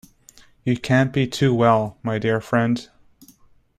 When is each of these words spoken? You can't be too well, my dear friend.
You 0.65 0.77
can't 0.77 1.13
be 1.13 1.27
too 1.27 1.53
well, 1.53 1.99
my 2.01 2.17
dear 2.17 2.41
friend. 2.41 2.89